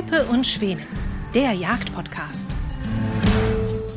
[0.00, 0.86] Peppe und Schwänen,
[1.34, 2.56] der Jagdpodcast.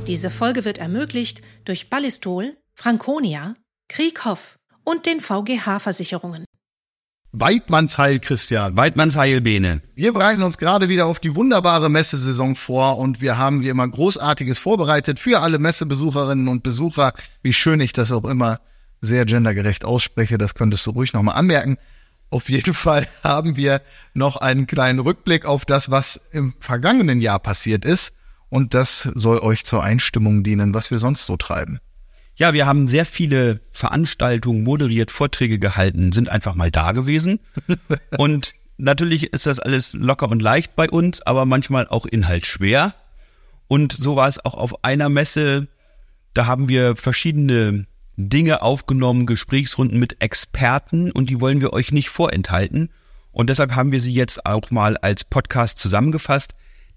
[0.05, 3.53] Diese Folge wird ermöglicht durch Ballistol, Franconia,
[3.87, 6.43] Krieghoff und den VGH-Versicherungen.
[7.31, 8.75] Weidmannsheil, Christian.
[8.75, 9.81] Weidmannsheil, Bene.
[9.95, 13.87] Wir bereiten uns gerade wieder auf die wunderbare Messesaison vor und wir haben wie immer
[13.87, 17.13] Großartiges vorbereitet für alle Messebesucherinnen und Besucher.
[17.43, 18.59] Wie schön ich das auch immer
[18.99, 21.77] sehr gendergerecht ausspreche, das könntest du ruhig nochmal anmerken.
[22.33, 23.81] Auf jeden Fall haben wir
[24.15, 28.13] noch einen kleinen Rückblick auf das, was im vergangenen Jahr passiert ist.
[28.49, 31.79] Und das soll euch zur Einstimmung dienen, was wir sonst so treiben.
[32.35, 37.39] Ja, wir haben sehr viele Veranstaltungen moderiert, Vorträge gehalten, sind einfach mal da gewesen.
[38.17, 42.95] und natürlich ist das alles locker und leicht bei uns, aber manchmal auch inhaltsschwer.
[43.67, 45.67] Und so war es auch auf einer Messe.
[46.33, 52.09] Da haben wir verschiedene Dinge aufgenommen, Gesprächsrunden mit Experten und die wollen wir euch nicht
[52.09, 52.89] vorenthalten.
[53.31, 56.53] Und deshalb haben wir sie jetzt auch mal als Podcast zusammengefasst.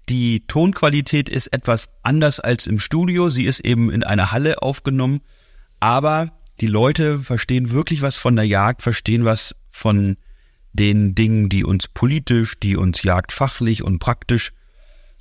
[0.09, 3.29] Die Tonqualität ist etwas anders als im Studio.
[3.29, 5.21] Sie ist eben in einer Halle aufgenommen.
[5.79, 10.17] Aber die Leute verstehen wirklich was von der Jagd, verstehen was von
[10.73, 14.53] den Dingen, die uns politisch, die uns jagdfachlich und praktisch,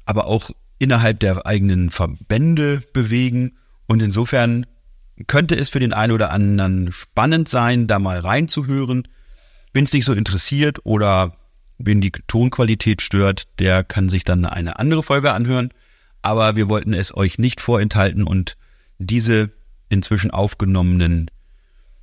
[0.05, 3.56] aber auch innerhalb der eigenen Verbände bewegen.
[3.87, 4.67] Und insofern
[5.27, 9.09] könnte es für den einen oder anderen spannend sein, da mal reinzuhören.
[9.72, 11.36] Wenn es dich so interessiert oder
[11.78, 15.70] wenn die Tonqualität stört, der kann sich dann eine andere Folge anhören.
[16.22, 18.56] Aber wir wollten es euch nicht vorenthalten und
[18.98, 19.50] diese
[19.89, 21.31] inzwischen aufgenommenen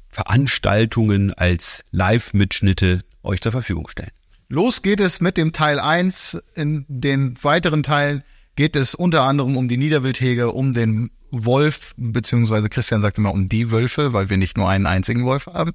[0.09, 4.11] Veranstaltungen als Live-Mitschnitte euch zur Verfügung stellen.
[4.47, 6.37] Los geht es mit dem Teil 1.
[6.53, 8.23] In den weiteren Teilen
[8.55, 13.49] geht es unter anderem um die Niederwildhege, um den Wolf, beziehungsweise Christian sagt immer um
[13.49, 15.71] die Wölfe, weil wir nicht nur einen einzigen Wolf haben.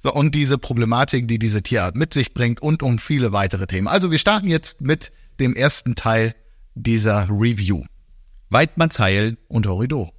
[0.00, 3.88] So, und diese Problematik, die diese Tierart mit sich bringt und um viele weitere Themen.
[3.88, 6.34] Also wir starten jetzt mit dem ersten Teil
[6.74, 7.84] dieser Review.
[8.50, 10.10] Weidmannsheil und Horrido.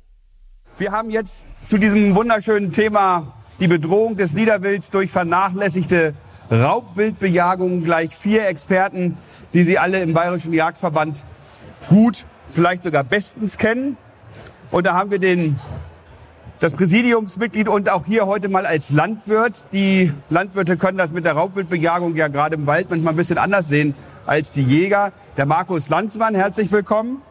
[0.78, 6.14] Wir haben jetzt zu diesem wunderschönen Thema die Bedrohung des Niederwilds durch vernachlässigte
[6.52, 9.18] Raubwildbejagung gleich vier Experten,
[9.54, 11.24] die Sie alle im Bayerischen Jagdverband
[11.90, 13.98] gut, vielleicht sogar bestens kennen.
[14.72, 15.60] Und da haben wir den,
[16.60, 19.66] das Präsidiumsmitglied und auch hier heute mal als Landwirt.
[19.74, 23.68] Die Landwirte können das mit der Raubwildbejagung ja gerade im Wald manchmal ein bisschen anders
[23.68, 23.96] sehen
[24.26, 25.12] als die Jäger.
[25.38, 27.22] Der Markus Landsmann, herzlich willkommen.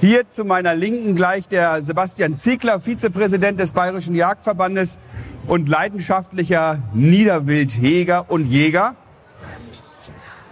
[0.00, 4.98] Hier zu meiner Linken gleich der Sebastian Ziegler, Vizepräsident des Bayerischen Jagdverbandes
[5.46, 8.94] und leidenschaftlicher Niederwildjäger und Jäger.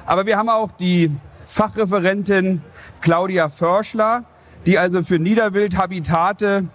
[0.06, 1.12] Aber wir haben auch die
[1.52, 2.62] Fachreferentin
[3.00, 4.22] Claudia Förschler,
[4.66, 6.66] die also für Niederwild, Habitate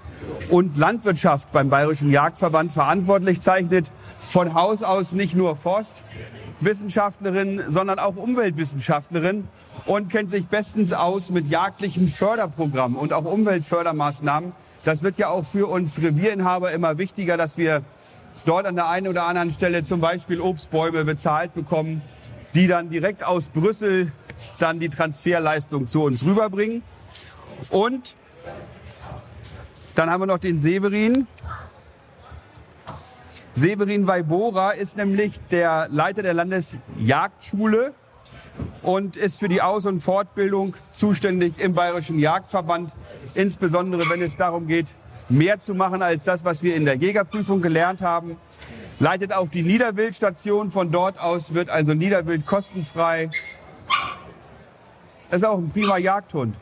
[0.49, 3.93] und Landwirtschaft beim Bayerischen Jagdverband verantwortlich zeichnet.
[4.27, 9.47] Von Haus aus nicht nur Forstwissenschaftlerin, sondern auch Umweltwissenschaftlerin
[9.85, 14.51] und kennt sich bestens aus mit jagdlichen Förderprogrammen und auch Umweltfördermaßnahmen.
[14.83, 17.81] Das wird ja auch für uns Revierinhaber immer wichtiger, dass wir
[18.45, 22.01] dort an der einen oder anderen Stelle zum Beispiel Obstbäume bezahlt bekommen,
[22.55, 24.11] die dann direkt aus Brüssel
[24.59, 26.83] dann die Transferleistung zu uns rüberbringen.
[27.69, 28.15] Und
[29.95, 31.27] dann haben wir noch den Severin.
[33.53, 37.93] Severin Weibora ist nämlich der Leiter der Landesjagdschule
[38.81, 42.91] und ist für die Aus- und Fortbildung zuständig im Bayerischen Jagdverband,
[43.33, 44.95] insbesondere wenn es darum geht,
[45.29, 48.37] mehr zu machen als das, was wir in der Jägerprüfung gelernt haben.
[48.99, 50.71] Leitet auch die Niederwildstation.
[50.71, 53.29] Von dort aus wird also Niederwild kostenfrei.
[55.29, 56.55] Das ist auch ein prima Jagdhund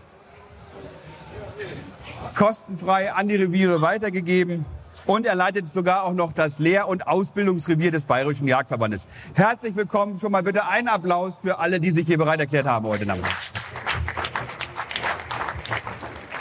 [2.33, 4.65] kostenfrei an die Reviere weitergegeben.
[5.05, 9.05] Und er leitet sogar auch noch das Lehr- und Ausbildungsrevier des Bayerischen Jagdverbandes.
[9.33, 10.17] Herzlich willkommen.
[10.17, 13.35] Schon mal bitte einen Applaus für alle, die sich hier bereit erklärt haben heute Nachmittag.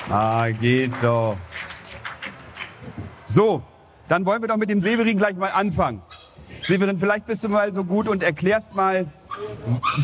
[0.09, 1.37] Ah, geht doch.
[3.27, 3.62] So,
[4.09, 6.03] dann wollen wir doch mit dem Severin gleich mal anfangen.
[6.65, 9.06] Severin, vielleicht bist du mal so gut und erklärst mal,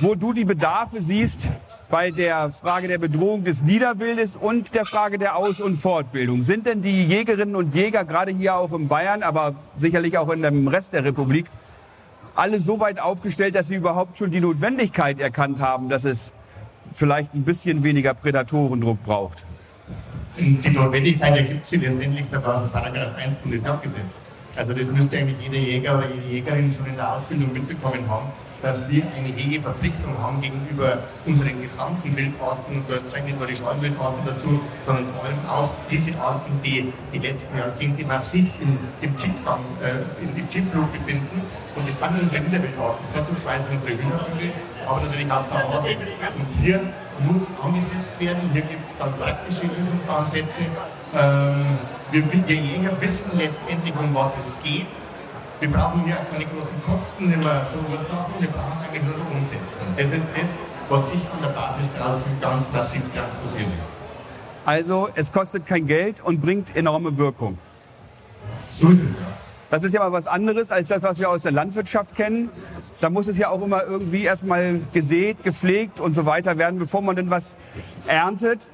[0.01, 1.51] wo du die Bedarfe siehst
[1.91, 6.43] bei der Frage der Bedrohung des Niederwildes und der Frage der Aus- und Fortbildung.
[6.43, 10.43] Sind denn die Jägerinnen und Jäger, gerade hier auch in Bayern, aber sicherlich auch in
[10.43, 11.47] dem Rest der Republik,
[12.35, 16.33] alle so weit aufgestellt, dass sie überhaupt schon die Notwendigkeit erkannt haben, dass es
[16.93, 19.47] vielleicht ein bisschen weniger Prädatorendruck braucht?
[20.39, 24.19] Die Notwendigkeit ergibt sich letztendlich aus Paragraph 1 Bundesjagdgesetz.
[24.55, 28.27] Also das müsste eigentlich jeder Jäger oder jede Jägerin schon in der Ausbildung mitbekommen haben,
[28.63, 34.61] dass wir eine Hegeverpflichtung haben gegenüber unseren gesamten Wildarten, dort nicht nur die Schwarmwildarten dazu,
[34.85, 40.03] sondern vor allem auch diese Arten, die die letzten Jahrzehnte massiv in, im Tiefgang, äh,
[40.23, 41.43] in, im Tiefflug befinden
[41.77, 44.53] Und das sind unsere Niederweltarten, vorzugsweise unsere Hühnervögel,
[44.87, 45.89] aber natürlich auch der Hase.
[46.35, 46.81] Und hier
[47.27, 50.63] muss angesetzt werden, hier gibt es ganz praktische Lösungsansätze.
[51.15, 51.79] Ähm,
[52.11, 54.87] wir, wir Jäger wissen letztendlich, um was es geht.
[55.61, 59.79] Wir brauchen hier keine großen Kosten mehr verursachen, wir brauchen es eigentlich nur umsetzen.
[59.97, 60.59] Das ist das,
[60.89, 63.71] was ich an der Basis draußen ganz massiv transportiere.
[64.65, 67.59] Also es kostet kein Geld und bringt enorme Wirkung.
[68.73, 69.27] So ist es ja.
[69.71, 72.49] Das ist ja mal was anderes als das, was wir aus der Landwirtschaft kennen.
[73.01, 77.03] Da muss es ja auch immer irgendwie erstmal gesät, gepflegt und so weiter werden, bevor
[77.03, 77.57] man denn was
[78.07, 78.71] erntet.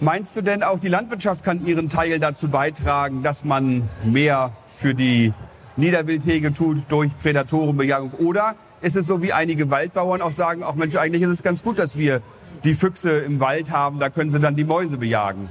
[0.00, 4.94] Meinst du denn auch die Landwirtschaft kann ihren Teil dazu beitragen, dass man mehr für
[4.94, 5.32] die
[5.76, 8.10] Niederwildhege tut durch Prädatorenbejagung?
[8.18, 11.62] Oder ist es so, wie einige Waldbauern auch sagen, auch Mensch, eigentlich ist es ganz
[11.62, 12.22] gut, dass wir
[12.64, 15.48] die Füchse im Wald haben, da können sie dann die Mäuse bejagen.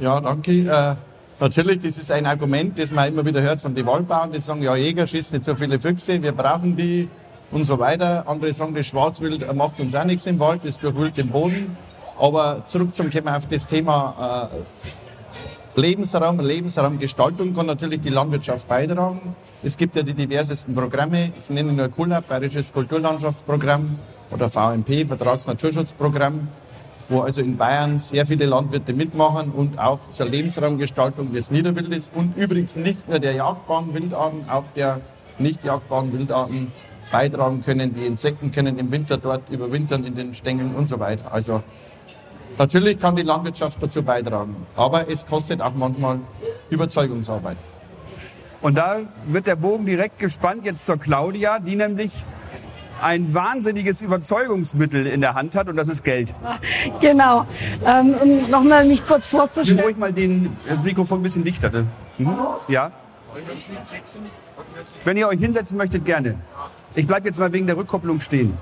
[0.00, 0.52] Ja, danke.
[0.52, 0.94] Äh,
[1.40, 4.62] natürlich, das ist ein Argument, das man immer wieder hört von den Waldbauern, die sagen,
[4.62, 7.08] ja, Jäger schießen nicht so viele Füchse, wir brauchen die
[7.50, 8.26] und so weiter.
[8.26, 11.76] Andere sagen, das Schwarzwild macht uns auch nichts im Wald, das durchwühlt den Boden.
[12.18, 14.84] Aber zurück zum Thema auf das Thema äh,
[15.76, 19.34] Lebensraum, Lebensraumgestaltung kann natürlich die Landwirtschaft beitragen.
[19.62, 21.32] Es gibt ja die diversesten Programme.
[21.40, 23.98] Ich nenne nur KULAB, Bayerisches Kulturlandschaftsprogramm
[24.30, 26.48] oder VMP, Vertragsnaturschutzprogramm
[27.08, 32.36] wo also in Bayern sehr viele Landwirte mitmachen und auch zur Lebensraumgestaltung des Niederwildes und
[32.36, 35.00] übrigens nicht nur der jagdbaren Wildarten, auch der
[35.38, 36.72] nicht jagdbaren Wildarten
[37.12, 37.94] beitragen können.
[37.94, 41.32] Die Insekten können im Winter dort überwintern in den Stängeln und so weiter.
[41.32, 41.62] Also
[42.58, 46.20] natürlich kann die Landwirtschaft dazu beitragen, aber es kostet auch manchmal
[46.70, 47.56] Überzeugungsarbeit.
[48.60, 52.24] Und da wird der Bogen direkt gespannt jetzt zur Claudia, die nämlich
[53.02, 56.34] ein wahnsinniges Überzeugungsmittel in der Hand hat und das ist Geld.
[57.00, 57.46] Genau.
[57.84, 59.80] Ähm, um nochmal mich kurz vorzustellen.
[59.80, 61.70] ruhig mal den, das Mikrofon ein bisschen dichter.
[61.70, 61.86] Ne?
[62.18, 62.36] Mhm.
[62.68, 62.90] Ja?
[65.04, 66.36] Wenn ihr euch hinsetzen möchtet, gerne.
[66.94, 68.56] Ich bleibe jetzt mal wegen der Rückkopplung stehen.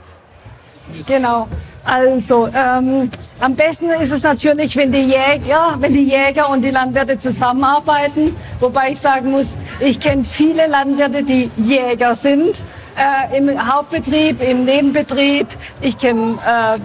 [1.06, 1.49] Genau.
[1.85, 3.11] Also ähm,
[3.41, 8.37] am besten ist es natürlich, wenn die Jäger, wenn die Jäger und die Landwirte zusammenarbeiten.
[8.61, 12.62] Wobei ich sagen muss, ich kenne viele Landwirte, die Jäger sind
[12.97, 15.49] äh, im Hauptbetrieb, im Nebenbetrieb.
[15.81, 16.79] Ich kenne äh,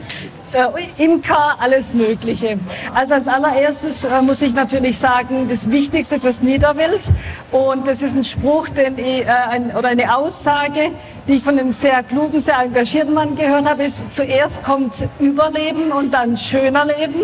[0.57, 2.57] äh, Imker, alles Mögliche.
[2.93, 7.11] Also als allererstes äh, muss ich natürlich sagen, das Wichtigste fürs Niederwild
[7.51, 10.91] und das ist ein Spruch, den ich, äh, ein, oder eine Aussage,
[11.27, 15.91] die ich von einem sehr klugen, sehr engagierten Mann gehört habe, ist zuerst kommt Überleben
[15.91, 17.21] und dann schöner Leben.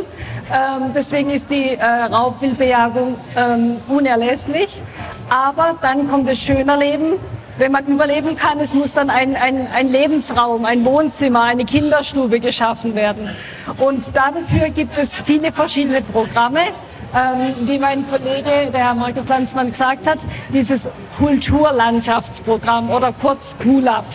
[0.52, 4.82] Ähm, deswegen ist die äh, Raubwildbejagung ähm, unerlässlich.
[5.30, 7.14] Aber dann kommt das schöner Leben
[7.58, 12.40] wenn man überleben kann, es muss dann ein, ein, ein Lebensraum, ein Wohnzimmer, eine Kinderstube
[12.40, 13.30] geschaffen werden.
[13.78, 16.62] Und dafür gibt es viele verschiedene Programme.
[17.16, 20.20] Ähm, wie mein Kollege, der Herr Markus Lanzmann gesagt hat,
[20.50, 24.06] dieses Kulturlandschaftsprogramm oder kurz KULAB.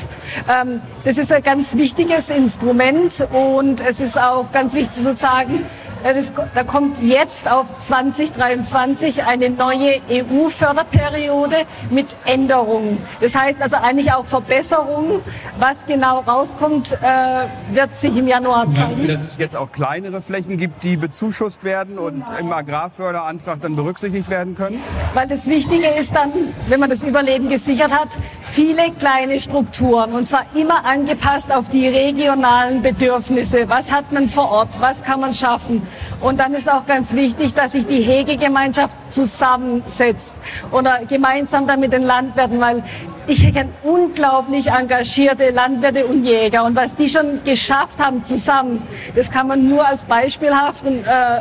[0.48, 5.64] Ähm, das ist ein ganz wichtiges Instrument und es ist auch ganz wichtig zu sagen,
[6.04, 11.56] das, da kommt jetzt auf 2023 eine neue EU-Förderperiode
[11.90, 12.98] mit Änderungen.
[13.20, 15.20] Das heißt also eigentlich auch Verbesserungen.
[15.58, 19.06] Was genau rauskommt, äh, wird sich im Januar zeigen.
[19.08, 24.30] dass es jetzt auch kleinere Flächen gibt, die bezuschusst werden und im Agrarförderantrag dann berücksichtigt
[24.30, 24.80] werden können.
[25.14, 26.32] Weil das Wichtige ist dann,
[26.68, 28.08] wenn man das Überleben gesichert hat,
[28.42, 33.68] viele kleine Strukturen und zwar immer angepasst auf die regionalen Bedürfnisse.
[33.68, 34.80] Was hat man vor Ort?
[34.80, 35.87] Was kann man schaffen?
[36.20, 40.32] Und dann ist auch ganz wichtig, dass sich die Hegegemeinschaft zusammensetzt
[40.72, 42.82] oder gemeinsam dann mit den Landwirten, weil
[43.26, 49.30] ich kenne unglaublich engagierte Landwirte und Jäger und was die schon geschafft haben zusammen, das
[49.30, 51.40] kann man nur als beispielhaft und, äh,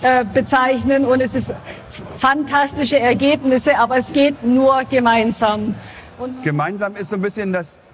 [0.00, 1.52] äh, bezeichnen und es ist
[2.16, 5.74] fantastische Ergebnisse, aber es geht nur gemeinsam.
[6.18, 7.90] Und Gemeinsam ist so ein bisschen das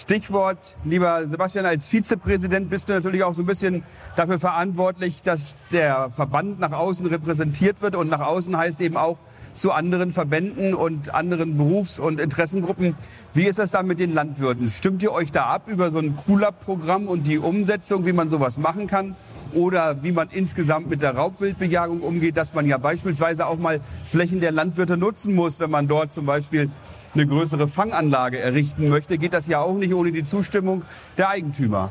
[0.00, 3.82] Stichwort, lieber Sebastian, als Vizepräsident bist du natürlich auch so ein bisschen
[4.14, 9.18] dafür verantwortlich, dass der Verband nach außen repräsentiert wird und nach außen heißt eben auch
[9.54, 12.94] zu anderen Verbänden und anderen Berufs- und Interessengruppen.
[13.32, 14.68] Wie ist das da mit den Landwirten?
[14.68, 18.58] Stimmt ihr euch da ab über so ein CULAB-Programm und die Umsetzung, wie man sowas
[18.58, 19.16] machen kann?
[19.54, 24.40] Oder wie man insgesamt mit der Raubwildbejagung umgeht, dass man ja beispielsweise auch mal Flächen
[24.40, 26.70] der Landwirte nutzen muss, wenn man dort zum Beispiel
[27.16, 30.82] eine größere Fanganlage errichten möchte, geht das ja auch nicht ohne die Zustimmung
[31.16, 31.90] der Eigentümer.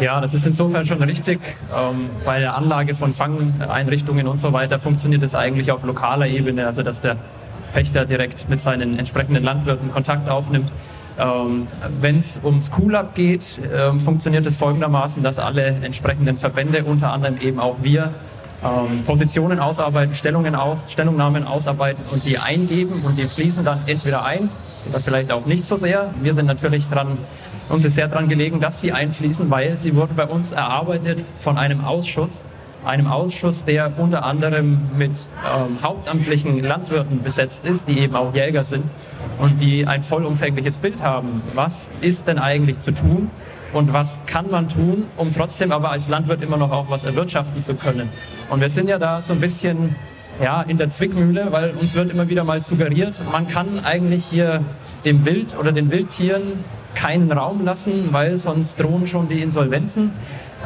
[0.00, 1.40] Ja, das ist insofern schon richtig.
[1.74, 6.66] Ähm, bei der Anlage von Fangeinrichtungen und so weiter funktioniert es eigentlich auf lokaler Ebene,
[6.66, 7.16] also dass der
[7.72, 10.70] Pächter direkt mit seinen entsprechenden Landwirten Kontakt aufnimmt.
[11.18, 11.66] Ähm,
[12.00, 17.38] Wenn es ums Cool-Up geht, ähm, funktioniert es folgendermaßen, dass alle entsprechenden Verbände, unter anderem
[17.40, 18.12] eben auch wir,
[18.64, 24.24] ähm, Positionen ausarbeiten, Stellungen aus, Stellungnahmen ausarbeiten und die eingeben und die fließen dann entweder
[24.24, 24.50] ein
[24.88, 26.14] oder vielleicht auch nicht so sehr.
[26.22, 27.18] Wir sind natürlich dran,
[27.68, 31.58] uns ist sehr daran gelegen, dass sie einfließen, weil sie wurden bei uns erarbeitet von
[31.58, 32.44] einem Ausschuss,
[32.84, 38.64] einem Ausschuss, der unter anderem mit ähm, hauptamtlichen Landwirten besetzt ist, die eben auch Jäger
[38.64, 38.84] sind
[39.38, 41.42] und die ein vollumfängliches Bild haben.
[41.54, 43.30] Was ist denn eigentlich zu tun?
[43.72, 47.62] Und was kann man tun, um trotzdem aber als Landwirt immer noch auch was erwirtschaften
[47.62, 48.08] zu können.
[48.50, 49.96] Und wir sind ja da so ein bisschen
[50.42, 54.64] ja, in der Zwickmühle, weil uns wird immer wieder mal suggeriert, man kann eigentlich hier
[55.04, 56.42] dem Wild oder den Wildtieren
[56.94, 60.12] keinen Raum lassen, weil sonst drohen schon die Insolvenzen.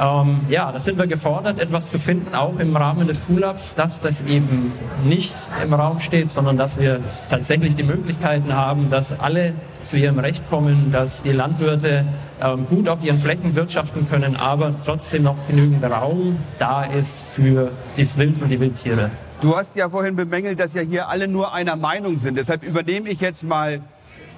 [0.01, 4.01] Ähm, ja, da sind wir gefordert, etwas zu finden, auch im Rahmen des Cool-Ups, dass
[4.01, 4.73] das eben
[5.05, 7.01] nicht im Raum steht, sondern dass wir
[7.31, 12.07] tatsächlich die Möglichkeiten haben, dass alle zu ihrem Recht kommen, dass die Landwirte
[12.43, 17.73] ähm, gut auf ihren Flächen wirtschaften können, aber trotzdem noch genügend Raum da ist für
[17.97, 19.11] das Wild und die Wildtiere.
[19.41, 22.39] Du hast ja vorhin bemängelt, dass ja hier alle nur einer Meinung sind.
[22.39, 23.81] Deshalb übernehme ich jetzt mal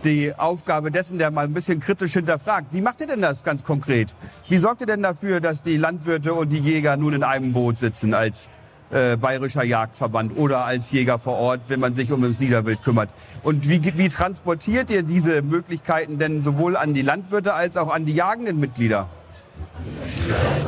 [0.04, 2.68] die Aufgabe dessen, der mal ein bisschen kritisch hinterfragt.
[2.72, 4.14] Wie macht ihr denn das ganz konkret?
[4.48, 7.78] Wie sorgt ihr denn dafür, dass die Landwirte und die Jäger nun in einem Boot
[7.78, 8.48] sitzen als
[8.90, 13.10] äh, bayerischer Jagdverband oder als Jäger vor Ort, wenn man sich um das Niederwild kümmert?
[13.42, 18.06] Und wie, wie transportiert ihr diese Möglichkeiten denn sowohl an die Landwirte als auch an
[18.06, 19.08] die jagenden Mitglieder?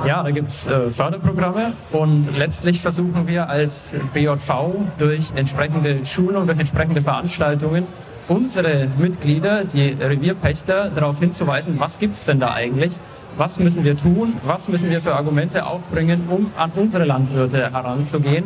[0.06, 4.50] Ja, da gibt es äh, Förderprogramme und letztlich versuchen wir als BJV
[4.98, 7.86] durch entsprechende Schulen und durch entsprechende Veranstaltungen
[8.30, 12.94] unsere Mitglieder, die Revierpächter, darauf hinzuweisen, was gibt es denn da eigentlich,
[13.36, 18.44] was müssen wir tun, was müssen wir für Argumente aufbringen, um an unsere Landwirte heranzugehen.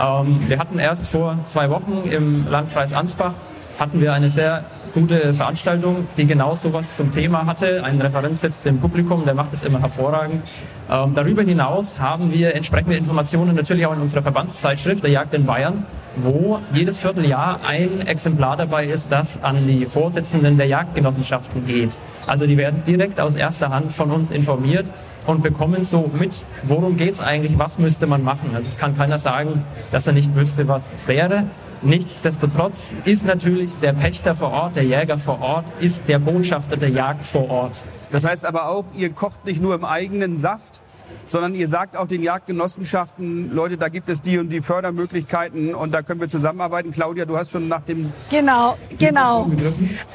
[0.00, 3.34] Ähm, wir hatten erst vor zwei Wochen im Landkreis Ansbach
[3.78, 4.64] hatten wir eine sehr
[5.00, 7.84] gute Veranstaltung, die genau sowas zum Thema hatte.
[7.84, 10.42] Ein Referent sitzt im Publikum, der macht es immer hervorragend.
[10.90, 15.46] Ähm, darüber hinaus haben wir entsprechende Informationen natürlich auch in unserer Verbandszeitschrift der Jagd in
[15.46, 15.86] Bayern,
[16.16, 21.96] wo jedes Vierteljahr ein Exemplar dabei ist, das an die Vorsitzenden der Jagdgenossenschaften geht.
[22.26, 24.90] Also die werden direkt aus erster Hand von uns informiert
[25.26, 28.50] und bekommen so mit, worum geht es eigentlich, was müsste man machen.
[28.54, 31.44] Also es kann keiner sagen, dass er nicht wüsste, was es wäre.
[31.82, 36.90] Nichtsdestotrotz ist natürlich der Pächter vor Ort, der Jäger vor Ort, ist der Botschafter der
[36.90, 37.82] Jagd vor Ort.
[38.10, 40.80] Das heißt aber auch, ihr kocht nicht nur im eigenen Saft,
[41.28, 45.94] sondern ihr sagt auch den Jagdgenossenschaften, Leute, da gibt es die und die Fördermöglichkeiten und
[45.94, 46.90] da können wir zusammenarbeiten.
[46.90, 48.12] Claudia, du hast schon nach dem...
[48.30, 49.48] Genau, genau.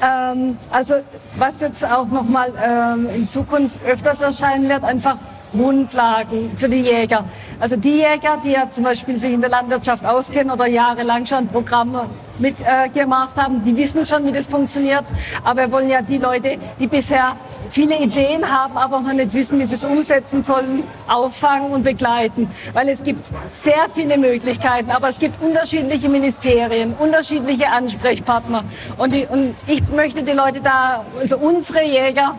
[0.02, 0.96] Ähm, also
[1.36, 5.16] was jetzt auch nochmal ähm, in Zukunft öfters erscheinen wird, einfach
[5.54, 7.24] Grundlagen für die Jäger.
[7.60, 11.46] Also die Jäger, die ja zum Beispiel sich in der Landwirtschaft auskennen oder jahrelang schon
[11.48, 12.06] Programme
[12.38, 15.04] mitgemacht äh, haben, die wissen schon, wie das funktioniert.
[15.44, 17.36] Aber wir wollen ja die Leute, die bisher
[17.70, 22.50] viele Ideen haben, aber noch nicht wissen, wie sie es umsetzen sollen, auffangen und begleiten.
[22.72, 28.64] Weil es gibt sehr viele Möglichkeiten, aber es gibt unterschiedliche Ministerien, unterschiedliche Ansprechpartner.
[28.98, 32.36] Und, die, und ich möchte die Leute da, also unsere Jäger,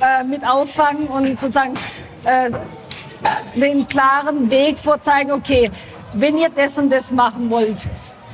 [0.00, 1.74] äh, mit auffangen und sozusagen
[2.24, 2.50] äh,
[3.54, 5.70] den klaren Weg vorzeigen, okay,
[6.14, 7.86] wenn ihr das und das machen wollt,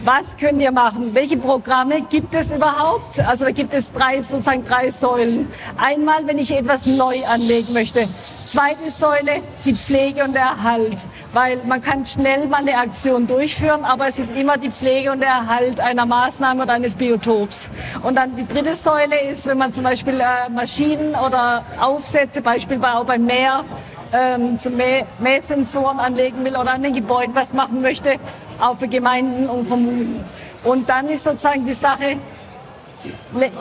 [0.03, 1.15] was könnt ihr machen?
[1.15, 3.21] Welche Programme gibt es überhaupt?
[3.21, 5.51] Also da gibt es drei, sozusagen drei Säulen.
[5.77, 8.09] Einmal, wenn ich etwas neu anlegen möchte.
[8.45, 11.09] Zweite Säule, die Pflege und der Erhalt.
[11.33, 15.21] Weil man kann schnell mal eine Aktion durchführen, aber es ist immer die Pflege und
[15.21, 17.71] der Erhalt einer Maßnahme oder eines Biotops.
[18.03, 22.99] Und dann die dritte Säule ist, wenn man zum Beispiel äh, Maschinen oder Aufsätze, beispielsweise
[22.99, 23.65] auch beim Meer,
[24.13, 24.75] ähm, zum
[25.19, 28.17] Mähsensoren anlegen will oder an den Gebäuden was machen möchte,
[28.61, 30.25] auch für Gemeinden und Kommunen.
[30.63, 32.17] Und dann ist sozusagen die Sache,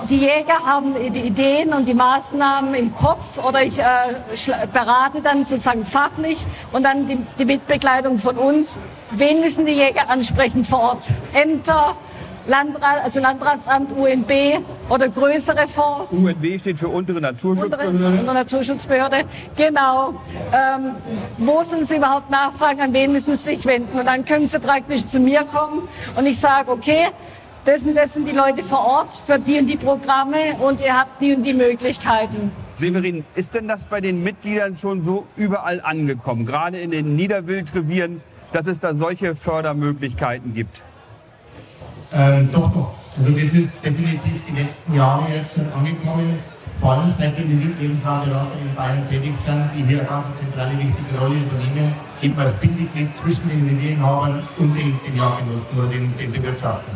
[0.09, 3.83] die Jäger haben die Ideen und die Maßnahmen im Kopf oder ich äh,
[4.71, 8.77] berate dann sozusagen fachlich und dann die, die Mitbegleitung von uns.
[9.11, 11.11] Wen müssen die Jäger ansprechen vor Ort?
[11.33, 11.95] Ämter,
[12.47, 14.31] Landrat, also Landratsamt, UNB
[14.89, 16.11] oder größere Fonds.
[16.11, 17.89] UNB steht für untere Naturschutzbehörde.
[17.89, 19.17] Untere, untere Naturschutzbehörde,
[19.55, 20.15] genau.
[20.51, 20.95] Ähm,
[21.37, 23.97] wo sollen Sie überhaupt nachfragen, an wen müssen Sie sich wenden?
[23.97, 27.07] Und dann können Sie praktisch zu mir kommen und ich sage, okay,
[27.65, 30.97] das und das sind die Leute vor Ort für die und die Programme und ihr
[30.97, 32.51] habt die und die Möglichkeiten.
[32.75, 38.21] Severin, ist denn das bei den Mitgliedern schon so überall angekommen, gerade in den Niederwildrevieren,
[38.51, 40.83] dass es da solche Fördermöglichkeiten gibt?
[42.13, 42.93] Ähm, doch, doch.
[43.17, 46.39] Also das ist definitiv die letzten Jahre jetzt angekommen,
[46.79, 51.19] vor allem seitdem die Wildlebensratsberater in Bayern tätig sind, die hier eine ganz zentrale, wichtige
[51.19, 56.31] Rolle übernehmen, eben als Bindeglied zwischen den Revierenhabern und den, den Jagdgenossen oder den, den
[56.31, 56.95] Bewirtschaftern.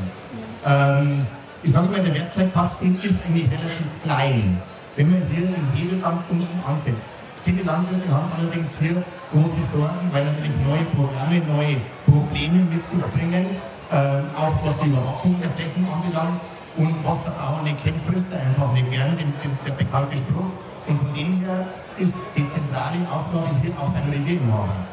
[0.65, 1.27] Ähm,
[1.63, 4.61] ich sage mal, der Werkzeugkasten ist eigentlich relativ klein.
[4.95, 7.09] Wenn man hier in Hebel ganz unten ansetzt,
[7.47, 12.99] Viele Landwirte haben allerdings hier große Sorgen, weil natürlich neue Programme, neue Probleme mit sich
[13.15, 13.45] bringen,
[13.91, 16.41] auch was die Überwachung der Flächen anbelangt
[16.77, 20.17] und was der Bauer nicht kennt, frisst er einfach nicht gern, den, den, der bekannte
[20.17, 20.51] Spruch.
[20.87, 21.65] Und von dem her
[21.97, 24.87] ist die zentrale Aufgabe hier auch ein Revierenhaber.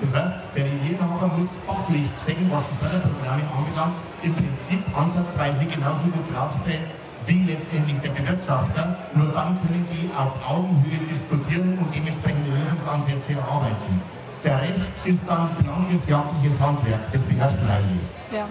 [0.00, 6.06] Das heißt, der Revierenhaber muss fachlich sehen, was die Förderprogramme anbelangt, im Prinzip ansatzweise genauso
[6.12, 6.84] gut drauf sein,
[7.26, 8.96] wie letztendlich der Bewirtschafter.
[9.14, 14.00] Nur dann können die auf Augenhöhe diskutieren und dementsprechende Lösungsansätze erarbeiten.
[14.44, 18.19] Der Rest ist dann blankes jagdliches Handwerk, das beherrschen eigentlich.
[18.32, 18.48] Ja.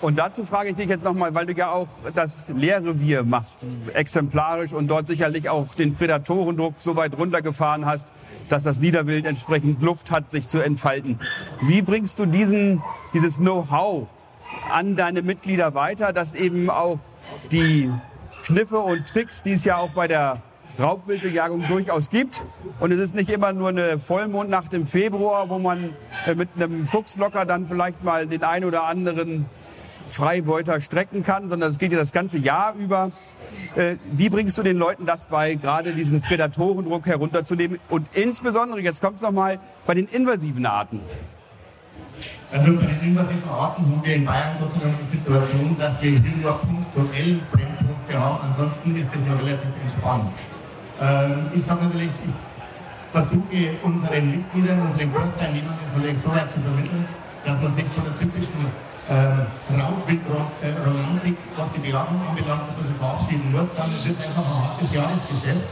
[0.00, 3.64] Und dazu frage ich dich jetzt nochmal, weil du ja auch das Lehrrevier machst,
[3.94, 8.12] exemplarisch und dort sicherlich auch den Prädatorendruck so weit runtergefahren hast,
[8.50, 11.18] dass das Niederwild entsprechend Luft hat, sich zu entfalten.
[11.62, 12.82] Wie bringst du diesen,
[13.14, 14.06] dieses Know-how
[14.70, 16.98] an deine Mitglieder weiter, dass eben auch
[17.50, 17.90] die
[18.44, 20.42] Kniffe und Tricks, die es ja auch bei der
[20.78, 22.42] Raubwildbejagung durchaus gibt.
[22.80, 25.90] Und es ist nicht immer nur eine Vollmondnacht im Februar, wo man
[26.26, 29.46] äh, mit einem Fuchslocker dann vielleicht mal den ein oder anderen
[30.10, 33.10] Freibeuter strecken kann, sondern es geht ja das ganze Jahr über.
[33.76, 37.78] Äh, wie bringst du den Leuten das bei, gerade diesen Prädatorendruck herunterzunehmen?
[37.88, 41.00] Und insbesondere, jetzt kommt es nochmal, bei den invasiven Arten.
[42.52, 46.02] Also bei den invasiven Arten haben wir in Bayern Gott sei Dank die Situation, dass
[46.02, 48.48] wir hier nur punktuell Brennpunkte haben.
[48.48, 50.30] Ansonsten ist das noch relativ entspannt.
[51.00, 52.34] Ähm, ich sage natürlich, ich
[53.10, 57.06] versuche unseren Mitgliedern, unseren Kursteilnehmern das natürlich so weit zu vermitteln,
[57.44, 58.66] dass man sich von der typischen
[59.10, 64.46] äh, Rauchwildromantik, was die Bejagung anbelangt, dass man sich verabschieden muss, sondern es wird einfach
[64.46, 65.66] ein hartes Jahresgeschäft.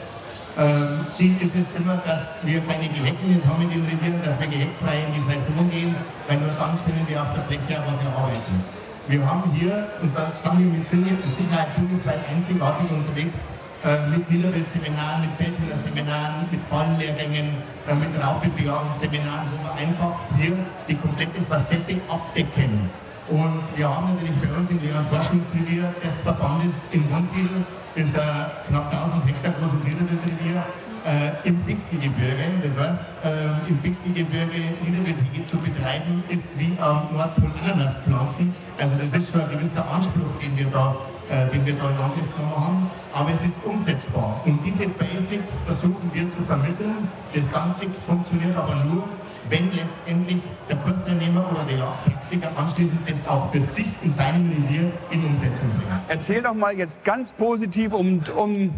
[0.53, 4.49] Ähm, Ziel ist es immer, dass wir keine Gehecke haben in den Revieren, dass wir
[4.53, 5.97] geheckfrei in die Saison gehen,
[6.29, 8.61] weil nur dann können wir auf der Fläche was erarbeiten.
[9.09, 13.35] Wir haben hier, und da sind wir mit Sicherheit bundesweit einzigartig unterwegs,
[13.85, 17.49] äh, mit Niederwildseminaren, mit Feldhühnerseminaren, mit Fallenlehrgängen,
[17.89, 20.53] äh, mit Raubbejagungsseminaren, wo wir einfach hier
[20.89, 22.91] die komplette Facette abdecken.
[23.29, 28.47] Und wir haben natürlich bei uns in der Forschungsrevier des Verbandes in Wunsiedel ist ein
[28.67, 30.65] knapp 1000 Hektar großes Niederwildrevier
[31.05, 32.45] äh, im Fichtelgebirge.
[32.65, 38.55] Das heißt, äh, im Fichtelgebirge Niederwildhege zu betreiben, ist wie am Nordpol Ananas pflanzen.
[38.79, 42.33] Also das ist schon ein gewisser Anspruch, den wir da, äh, den wir in Angriff
[42.39, 42.91] haben.
[43.13, 44.41] Aber es ist umsetzbar.
[44.45, 47.09] Und diese Basics versuchen wir zu vermitteln.
[47.35, 49.05] Das Ganze funktioniert aber nur,
[49.49, 54.93] wenn letztendlich der Kursteilnehmer oder der Jagdpraktiker anschließend das auch für sich in seinem Revier
[55.11, 56.01] in Umsetzung bringt.
[56.09, 58.71] Erzähl doch mal jetzt ganz positiv, um, um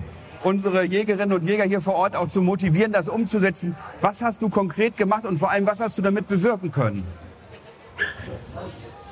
[0.42, 3.74] unsere Jägerinnen und Jäger hier vor Ort auch zu motivieren, das umzusetzen.
[4.00, 7.04] Was hast du konkret gemacht und vor allem, was hast du damit bewirken können?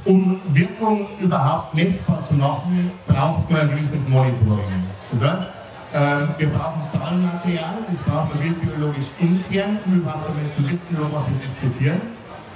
[0.04, 4.82] Um Wirkung überhaupt messbar zu machen, braucht man ein gewisses Monitoring.
[5.12, 5.48] Das heißt,
[5.94, 11.24] ähm, wir brauchen Zahlenmaterial, das brauchen wir biologisch intern, um überhaupt damit zu wissen, worüber
[11.28, 12.00] wir diskutieren.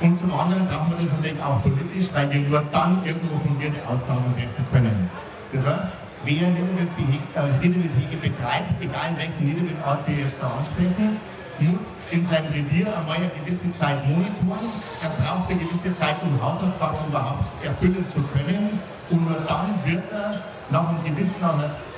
[0.01, 3.81] Und zum anderen brauchen wir das natürlich auch politisch, weil wir nur dann irgendwo fundierte
[3.87, 5.09] Aussagen treffen können.
[5.53, 5.93] Das heißt,
[6.25, 11.17] wer Niederwildhege äh, betreibt, egal welche Niederwildart wir jetzt da ansprechen,
[11.61, 14.71] muss in seinem Revier einmal eine gewisse Zeit monitoren.
[15.03, 18.79] Er braucht eine gewisse Zeit, um Hausaufgaben überhaupt erfüllen zu können.
[19.11, 21.35] Und nur dann wird er nach einem gewissen,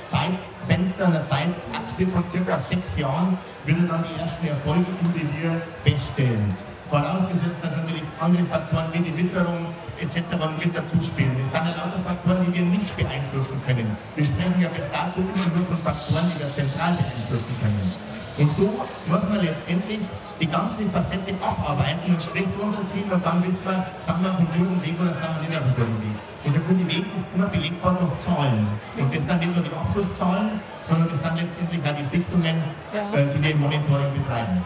[0.09, 6.55] Zeitfenster, einer Zeitachse von circa sechs Jahren, würde dann die ersten Erfolge im Revier feststellen.
[6.89, 9.67] Vorausgesetzt, dass natürlich andere Faktoren wie die Witterung
[10.01, 10.17] etc.
[10.57, 11.37] mit dazu spielen.
[11.37, 13.95] Das sind ja lauter Faktoren, die wir nicht beeinflussen können.
[14.15, 17.93] Wir sprechen ja bis dato immer nur von Faktoren, die wir zentral beeinflussen können.
[18.39, 19.99] Und so muss man letztendlich
[20.39, 24.47] die ganze Facette abarbeiten und Strich runterziehen und dann wissen wir, sind wir auf dem
[24.47, 26.15] guten Weg oder sind wir nicht auf dem guten Weg.
[26.45, 28.65] Und der gute Weg ist immer belegbar durch Zahlen.
[28.97, 33.19] Und das sind nicht nur die Abschlusszahlen, sondern das sind letztendlich auch die Sichtungen, ja.
[33.19, 34.61] Äh, die wir im Monitoring betreiben.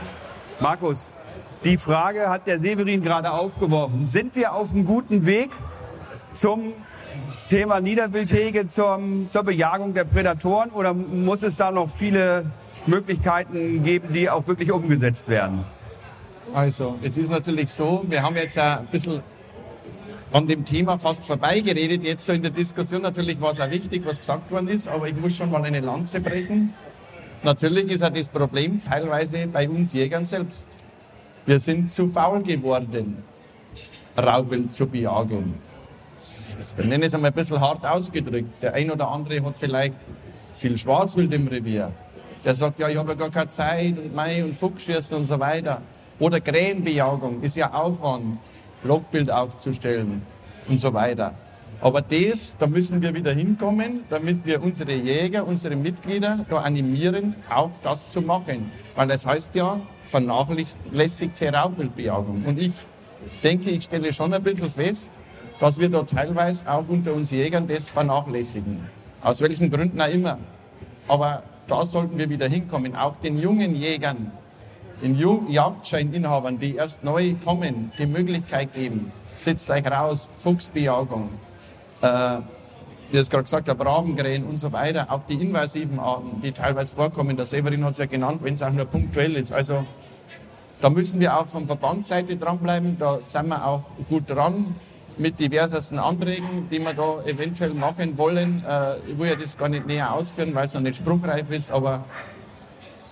[0.59, 1.11] Markus,
[1.63, 4.07] die Frage hat der Severin gerade aufgeworfen.
[4.07, 5.49] Sind wir auf einem guten Weg
[6.33, 6.73] zum
[7.49, 12.45] Thema Niederwildhege, zum, zur Bejagung der Prädatoren oder muss es da noch viele
[12.87, 15.63] Möglichkeiten geben, die auch wirklich umgesetzt werden?
[16.53, 19.21] Also, es ist natürlich so, wir haben jetzt ein bisschen
[20.31, 22.03] an dem Thema fast vorbeigeredet.
[22.03, 25.07] Jetzt so in der Diskussion natürlich war es auch wichtig, was gesagt worden ist, aber
[25.07, 26.73] ich muss schon mal eine Lanze brechen.
[27.43, 30.77] Natürlich ist auch das Problem teilweise bei uns Jägern selbst.
[31.45, 33.23] Wir sind zu faul geworden,
[34.17, 35.55] Raubwild zu bejagen.
[36.21, 38.61] Ich nenne es einmal ein bisschen hart ausgedrückt.
[38.61, 39.95] Der ein oder andere hat vielleicht
[40.57, 41.91] viel Schwarzwild im Revier.
[42.45, 45.39] Der sagt, ja, ich habe ja gar keine Zeit und Mai und Fuchsschießen und so
[45.39, 45.81] weiter.
[46.19, 48.39] Oder Krähenbejagung ist ja Aufwand.
[48.83, 50.21] Logbild aufzustellen
[50.67, 51.33] und so weiter.
[51.81, 56.57] Aber das, da müssen wir wieder hinkommen, da müssen wir unsere Jäger, unsere Mitglieder da
[56.57, 58.71] animieren, auch das zu machen.
[58.95, 62.43] Weil das heißt ja, vernachlässigte Raubwildbejagung.
[62.45, 62.73] Und ich
[63.43, 65.09] denke, ich stelle schon ein bisschen fest,
[65.59, 68.79] dass wir da teilweise auch unter uns Jägern das vernachlässigen.
[69.21, 70.37] Aus welchen Gründen auch immer.
[71.07, 72.95] Aber da sollten wir wieder hinkommen.
[72.95, 74.31] Auch den jungen Jägern,
[75.01, 75.17] den
[75.49, 79.11] Jagdscheininhabern, die erst neu kommen, die Möglichkeit geben.
[79.39, 81.29] Setzt euch raus, Fuchsbejagung,
[82.01, 82.37] äh,
[83.11, 86.93] wie es gerade gesagt habe, Rabengrähen und so weiter, auch die invasiven Arten, die teilweise
[86.93, 87.35] vorkommen.
[87.37, 89.51] Der Severin hat es ja genannt, wenn es auch nur punktuell ist.
[89.51, 89.83] Also
[90.79, 92.97] da müssen wir auch von Verbandsseite dranbleiben.
[92.99, 94.75] Da sind wir auch gut dran
[95.17, 98.63] mit diversesten Anträgen, die wir da eventuell machen wollen.
[98.67, 101.71] Äh, ich will ja das gar nicht näher ausführen, weil es noch nicht spruchreif ist,
[101.71, 102.05] aber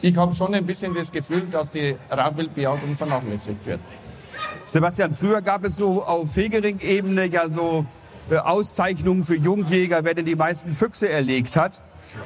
[0.02, 3.80] ich habe schon ein bisschen das Gefühl, dass die Raubwildbejagung vernachlässigt wird.
[4.66, 7.86] Sebastian, früher gab es so auf Hegering-Ebene ja so
[8.30, 11.82] äh, Auszeichnungen für Jungjäger, wer denn die meisten Füchse erlegt hat.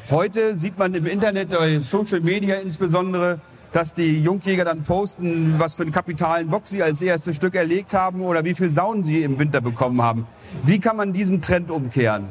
[0.10, 3.40] Heute sieht man im Internet, äh, Social Media insbesondere,
[3.72, 7.94] dass die Jungjäger dann posten, was für einen kapitalen Bock sie als erstes Stück erlegt
[7.94, 10.28] haben oder wie viel Sauen sie im Winter bekommen haben.
[10.64, 12.26] Wie kann man diesen Trend umkehren?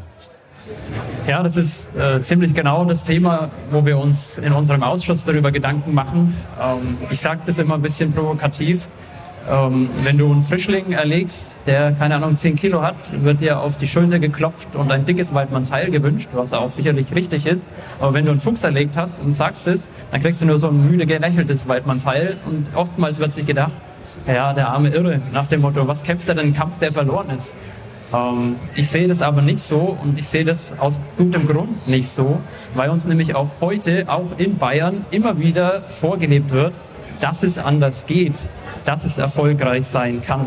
[1.26, 5.52] Ja, das ist äh, ziemlich genau das Thema, wo wir uns in unserem Ausschuss darüber
[5.52, 6.36] Gedanken machen.
[6.60, 8.88] Ähm, ich sage das immer ein bisschen provokativ.
[9.50, 13.76] Ähm, wenn du einen Frischling erlegst, der, keine Ahnung, 10 Kilo hat, wird dir auf
[13.76, 17.68] die Schulter geklopft und ein dickes Waldmannsheil gewünscht, was auch sicherlich richtig ist.
[18.00, 20.68] Aber wenn du einen Fuchs erlegt hast und sagst es, dann kriegst du nur so
[20.68, 23.72] ein müde gelächeltes Waldmannsheil und oftmals wird sich gedacht,
[24.26, 27.28] ja, der arme Irre, nach dem Motto, was kämpft er denn einen Kampf, der verloren
[27.37, 27.52] ist?
[28.14, 32.09] Ähm, ich sehe das aber nicht so und ich sehe das aus gutem Grund nicht
[32.09, 32.40] so,
[32.74, 36.72] weil uns nämlich auch heute, auch in Bayern, immer wieder vorgelebt wird,
[37.20, 38.48] dass es anders geht
[38.84, 40.46] dass es erfolgreich sein kann.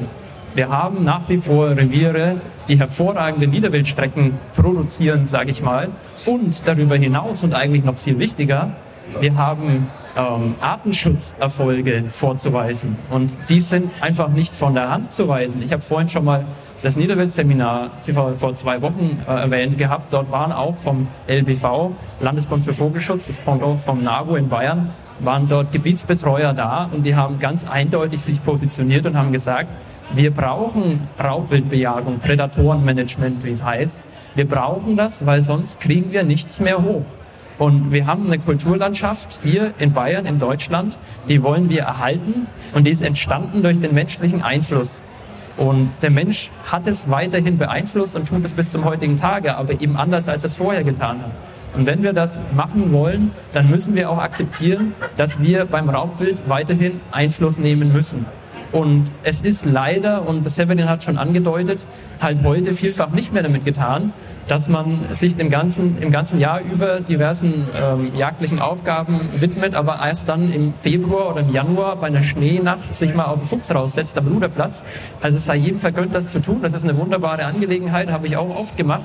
[0.56, 5.90] Wir haben nach wie vor Reviere, die hervorragende Niederwildstrecken produzieren, sage ich mal.
[6.26, 8.72] Und darüber hinaus und eigentlich noch viel wichtiger,
[9.20, 12.98] wir haben ähm, Artenschutzerfolge vorzuweisen.
[13.10, 15.62] Und die sind einfach nicht von der Hand zu weisen.
[15.62, 16.46] Ich habe vorhin schon mal
[16.82, 17.90] das Niederweldseminar
[18.38, 20.14] vor zwei Wochen äh, erwähnt gehabt.
[20.14, 24.90] Dort waren auch vom LBV, Landesbund für Vogelschutz, das Pendant vom NABU in Bayern,
[25.20, 29.70] waren dort Gebietsbetreuer da und die haben ganz eindeutig sich positioniert und haben gesagt,
[30.14, 34.00] wir brauchen Raubwildbejagung, Prädatorenmanagement, wie es heißt.
[34.36, 37.06] Wir brauchen das, weil sonst kriegen wir nichts mehr hoch.
[37.58, 42.86] Und wir haben eine Kulturlandschaft hier in Bayern, in Deutschland, die wollen wir erhalten und
[42.86, 45.04] die ist entstanden durch den menschlichen Einfluss.
[45.58, 49.74] Und der Mensch hat es weiterhin beeinflusst und tut es bis zum heutigen Tage, aber
[49.82, 51.32] eben anders, als es vorher getan hat.
[51.76, 56.44] Und wenn wir das machen wollen, dann müssen wir auch akzeptieren, dass wir beim Raubwild
[56.48, 58.26] weiterhin Einfluss nehmen müssen.
[58.72, 61.86] Und es ist leider, und Severin hat schon angedeutet,
[62.20, 64.12] halt heute vielfach nicht mehr damit getan,
[64.48, 70.00] dass man sich dem ganzen, im ganzen Jahr über diversen ähm, jagdlichen Aufgaben widmet, aber
[70.04, 73.74] erst dann im Februar oder im Januar bei einer Schneenacht sich mal auf den Fuchs
[73.74, 74.84] raussetzt am Ruderplatz.
[75.22, 76.60] Also es sei jedem vergönnt, das zu tun.
[76.62, 79.04] Das ist eine wunderbare Angelegenheit, habe ich auch oft gemacht.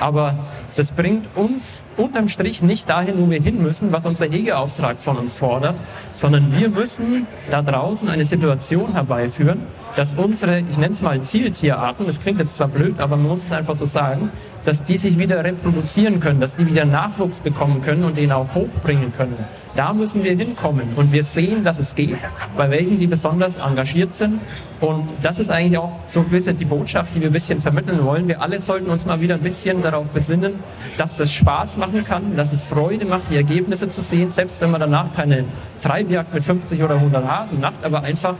[0.00, 0.36] Aber
[0.76, 5.16] das bringt uns unterm Strich nicht dahin, wo wir hin müssen, was unser Hegeauftrag von
[5.16, 5.76] uns fordert,
[6.12, 9.60] sondern wir müssen da draußen eine Situation herbeiführen,
[9.96, 13.44] dass unsere, ich nenne es mal Zieltierarten, das klingt jetzt zwar blöd, aber man muss
[13.44, 14.30] es einfach so sagen,
[14.64, 18.54] dass die sich wieder reproduzieren können, dass die wieder Nachwuchs bekommen können und den auch
[18.54, 19.36] hochbringen können.
[19.76, 22.18] Da müssen wir hinkommen und wir sehen, dass es geht,
[22.56, 24.40] bei welchen die besonders engagiert sind.
[24.80, 28.04] Und das ist eigentlich auch so ein bisschen die Botschaft, die wir ein bisschen vermitteln
[28.04, 28.28] wollen.
[28.28, 30.54] Wir alle sollten uns mal wieder ein bisschen darauf besinnen,
[30.96, 34.70] dass es Spaß machen kann, dass es Freude macht, die Ergebnisse zu sehen, selbst wenn
[34.70, 35.44] man danach keine
[35.80, 38.36] Treibjagd mit 50 oder 100 Hasen macht, aber einfach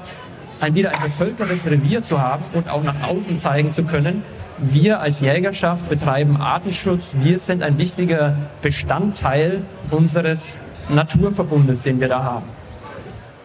[0.60, 4.22] ein, wieder ein bevölkertes Revier zu haben und auch nach außen zeigen zu können,
[4.58, 12.22] wir als Jägerschaft betreiben Artenschutz, wir sind ein wichtiger Bestandteil unseres Naturverbundes, den wir da
[12.22, 12.46] haben.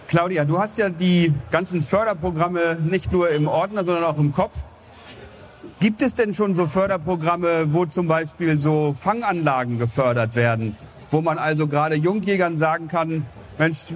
[0.08, 4.64] Claudia, du hast ja die ganzen Förderprogramme nicht nur im Ordner, sondern auch im Kopf.
[5.80, 10.76] Gibt es denn schon so Förderprogramme, wo zum Beispiel so Fanganlagen gefördert werden,
[11.12, 13.26] wo man also gerade Jungjägern sagen kann,
[13.58, 13.94] Mensch,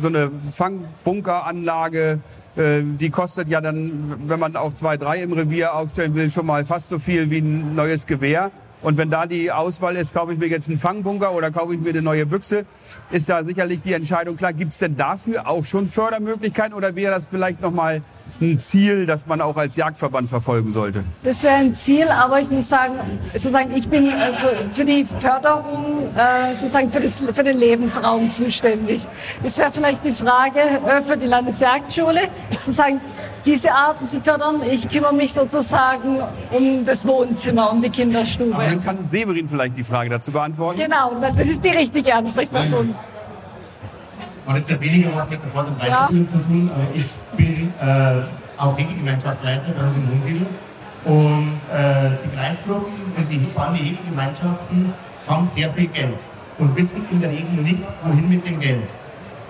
[0.00, 2.20] so eine Fangbunkeranlage,
[2.56, 6.46] äh, die kostet ja dann, wenn man auch zwei, drei im Revier aufstellen will, schon
[6.46, 8.50] mal fast so viel wie ein neues Gewehr.
[8.84, 11.80] Und wenn da die Auswahl ist, kaufe ich mir jetzt einen Fangbunker oder kaufe ich
[11.80, 12.66] mir eine neue Büchse,
[13.10, 14.52] ist da sicherlich die Entscheidung klar.
[14.52, 18.02] Gibt es denn dafür auch schon Fördermöglichkeiten oder wäre das vielleicht nochmal
[18.42, 21.02] ein Ziel, das man auch als Jagdverband verfolgen sollte?
[21.22, 22.94] Das wäre ein Ziel, aber ich muss sagen,
[23.32, 29.06] sozusagen, ich bin also für die Förderung äh, sozusagen für, das, für den Lebensraum zuständig.
[29.42, 32.20] Das wäre vielleicht die Frage äh, für die Landesjagdschule,
[32.50, 33.00] sozusagen
[33.46, 34.62] diese Arten zu fördern.
[34.70, 38.54] Ich kümmere mich sozusagen um das Wohnzimmer, um die Kinderstube.
[38.54, 40.80] Aber dann kann Severin vielleicht die Frage dazu beantworten.
[40.80, 42.94] Genau, das ist die richtige Ansprechperson.
[44.46, 47.72] Hat jetzt ja weniger was mit der Fort- und Weiterbildung zu tun, aber ich bin
[47.80, 50.46] äh, auch Hegegemeinschaftsleiter bei uns in Wohnsiedlung.
[51.04, 54.92] Und äh, die Kreisgruppen und die Hebammen, die Hegegemeinschaften
[55.26, 56.18] haben sehr viel Geld
[56.58, 58.82] und wissen in der Regel nicht, wohin mit dem Geld.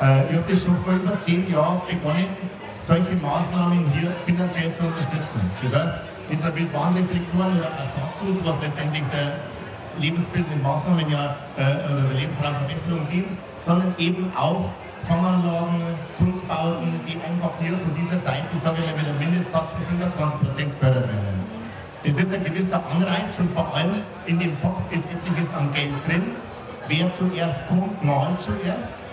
[0.00, 2.26] Äh, ich habe das schon vor über zehn Jahren begonnen,
[2.86, 5.40] solche Maßnahmen hier finanziell zu unterstützen.
[5.62, 5.94] Das heißt,
[6.28, 9.40] mit der Wildbahnreflektoren oder Ersatzgut, was letztendlich der
[9.98, 13.32] lebensbildenden Maßnahmen ja äh, oder der Lebensraumverbesserung dient,
[13.64, 14.68] sondern eben auch
[15.08, 15.80] Fanganlagen,
[16.16, 20.48] Kunstbauten, die einfach hier von dieser Seite, ich sage ja mit einem Mindestsatz von 25
[20.48, 21.40] Prozent gefördert werden.
[22.04, 25.92] Das ist ein gewisser Anreiz und vor allem in dem Topf ist etliches an Geld
[26.06, 26.36] drin.
[26.88, 29.03] Wer zuerst kommt, malt zuerst.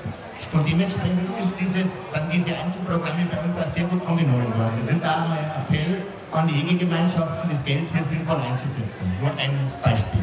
[0.54, 1.20] Und dementsprechend
[1.60, 4.82] dieses, sind diese Einzelprogramme bei uns auch sehr gut angenommen worden.
[4.86, 6.02] Das ist auch mein Appell
[6.32, 9.00] an die Hegegemeinschaften, das Geld hier sinnvoll einzusetzen.
[9.22, 9.52] Nur ein
[9.84, 10.22] Beispiel.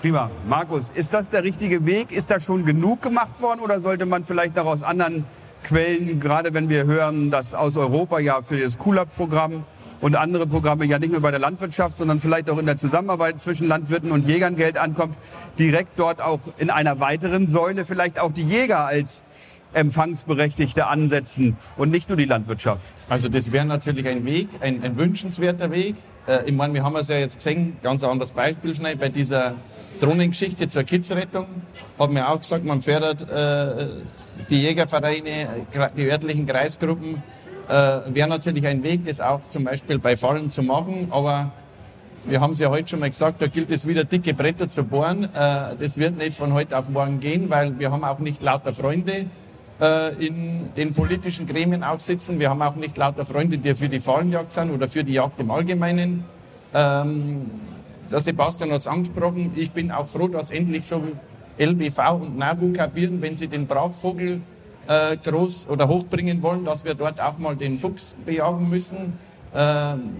[0.00, 0.30] Prima.
[0.46, 2.12] Markus, ist das der richtige Weg?
[2.12, 5.24] Ist da schon genug gemacht worden oder sollte man vielleicht noch aus anderen
[5.62, 9.64] Quellen, gerade wenn wir hören, dass aus Europa ja für das Cooler-Programm
[10.00, 13.40] und andere Programme ja nicht nur bei der Landwirtschaft, sondern vielleicht auch in der Zusammenarbeit
[13.40, 15.16] zwischen Landwirten und Jägern Geld ankommt,
[15.58, 19.22] direkt dort auch in einer weiteren Säule vielleicht auch die Jäger als
[19.74, 22.82] Empfangsberechtigte ansetzen und nicht nur die Landwirtschaft.
[23.08, 25.96] Also das wäre natürlich ein Weg, ein, ein wünschenswerter Weg.
[26.26, 29.54] Äh, ich meine, wir haben es ja jetzt gesehen, ganz anderes Beispiel schnell bei dieser
[30.00, 31.46] Drohnengeschichte zur Kidsrettung.
[31.98, 33.88] Haben wir auch gesagt, man fördert äh,
[34.48, 37.22] die Jägervereine, die örtlichen Kreisgruppen.
[37.68, 41.50] Äh, wäre natürlich ein Weg, das auch zum Beispiel bei Fallen zu machen, aber
[42.26, 44.84] wir haben es ja heute schon mal gesagt, da gilt es wieder dicke Bretter zu
[44.84, 45.24] bohren.
[45.24, 48.72] Äh, das wird nicht von heute auf morgen gehen, weil wir haben auch nicht lauter
[48.72, 49.26] Freunde
[49.80, 52.38] äh, in den politischen Gremien auch sitzen.
[52.38, 55.40] Wir haben auch nicht lauter Freunde, die für die Fallenjagd sind oder für die Jagd
[55.40, 56.24] im Allgemeinen.
[56.72, 57.50] Ähm,
[58.10, 59.52] der Sebastian hat es angesprochen.
[59.56, 61.02] Ich bin auch froh, dass endlich so
[61.58, 64.40] LBV und NABU kapieren, wenn sie den Brachvogel
[64.88, 69.14] äh, groß oder hochbringen wollen, dass wir dort auch mal den Fuchs bejagen müssen.
[69.54, 70.16] Ähm,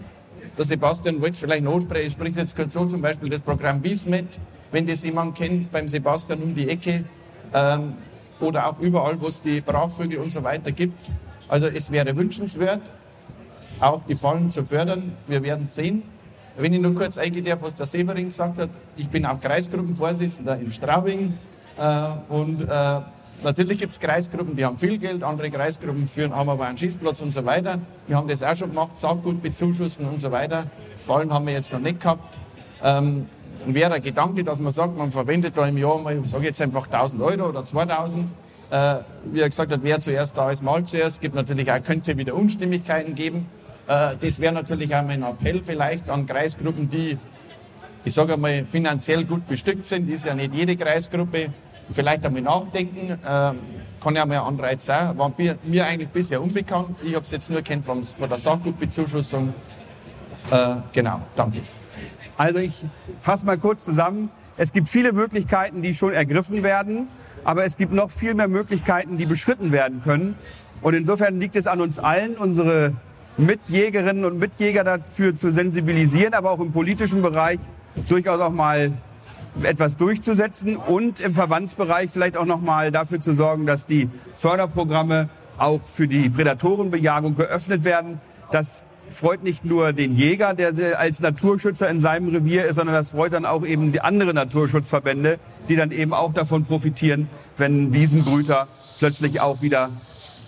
[0.56, 3.82] der Sebastian wollte es vielleicht noch ansprechen, spricht jetzt kurz so zum Beispiel das Programm
[3.82, 4.38] Wiesmet,
[4.70, 7.04] wenn das jemand kennt, beim Sebastian um die Ecke
[7.52, 7.94] ähm,
[8.40, 11.10] oder auch überall, wo es die Brachvögel und so weiter gibt.
[11.48, 12.82] Also es wäre wünschenswert,
[13.80, 15.12] auch die Fallen zu fördern.
[15.26, 16.02] Wir werden sehen.
[16.56, 20.56] Wenn ich nur kurz eingehen darf, was der Severin gesagt hat, ich bin auch Kreisgruppenvorsitzender
[20.58, 21.34] in Straubing
[21.76, 23.00] äh, und äh,
[23.44, 27.32] natürlich gibt es Kreisgruppen, die haben viel Geld, andere Kreisgruppen führen, aber einen Schießplatz und
[27.32, 27.78] so weiter.
[28.08, 30.64] Wir haben das auch schon gemacht, Saatgut bezuschussen und so weiter.
[30.98, 32.38] Fallen haben wir jetzt noch nicht gehabt.
[32.82, 33.26] Ähm,
[33.66, 36.60] wäre der Gedanke, dass man sagt, man verwendet da im Jahr mal, ich sage jetzt
[36.60, 38.28] einfach 1000 Euro oder 2000,
[38.70, 41.16] äh, wie er gesagt hat, wer zuerst da ist, mal zuerst.
[41.16, 43.46] Es gibt natürlich auch, könnte wieder Unstimmigkeiten geben.
[43.86, 47.18] Äh, das wäre natürlich auch mein Appell vielleicht an Kreisgruppen, die,
[48.04, 50.10] ich sage einmal, finanziell gut bestückt sind.
[50.10, 51.50] Ist ja nicht jede Kreisgruppe.
[51.92, 53.10] Vielleicht einmal nachdenken.
[53.10, 53.52] Äh,
[54.04, 55.16] kann ja mal ein Anreiz sein.
[55.16, 56.96] War mir, eigentlich bisher unbekannt.
[57.02, 59.54] Ich habe es jetzt nur kennt von, der Saatgutbezuschussung.
[60.50, 61.60] Äh, genau, danke.
[62.36, 62.84] Also ich
[63.20, 64.30] fasse mal kurz zusammen.
[64.56, 67.08] Es gibt viele Möglichkeiten, die schon ergriffen werden,
[67.44, 70.36] aber es gibt noch viel mehr Möglichkeiten, die beschritten werden können.
[70.82, 72.92] Und insofern liegt es an uns allen, unsere
[73.36, 77.58] Mitjägerinnen und Mitjäger dafür zu sensibilisieren, aber auch im politischen Bereich
[78.08, 78.92] durchaus auch mal
[79.62, 85.28] etwas durchzusetzen und im Verbandsbereich vielleicht auch noch mal dafür zu sorgen, dass die Förderprogramme
[85.58, 88.20] auch für die Prädatorenbejagung geöffnet werden.
[88.50, 93.12] Das freut nicht nur den Jäger, der als Naturschützer in seinem Revier ist, sondern das
[93.12, 95.38] freut dann auch eben die anderen Naturschutzverbände,
[95.68, 98.66] die dann eben auch davon profitieren, wenn Wiesenbrüter
[98.98, 99.90] plötzlich auch wieder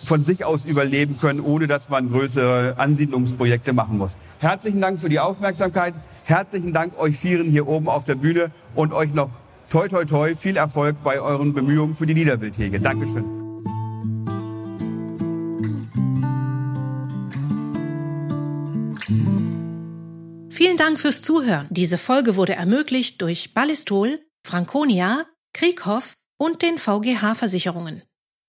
[0.07, 4.17] von sich aus überleben können, ohne dass man größere Ansiedlungsprojekte machen muss.
[4.39, 5.93] Herzlichen Dank für die Aufmerksamkeit.
[6.23, 9.29] Herzlichen Dank euch Vieren hier oben auf der Bühne und euch noch
[9.69, 12.79] toi toi toi viel Erfolg bei euren Bemühungen für die Niederwildhege.
[12.79, 13.25] Dankeschön.
[20.49, 21.67] Vielen Dank fürs Zuhören.
[21.69, 28.01] Diese Folge wurde ermöglicht durch Ballistol, Franconia, Krieghoff und den VGH Versicherungen.